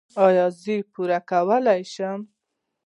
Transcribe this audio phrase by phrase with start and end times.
[0.25, 2.19] ایا زه پور کولی شم؟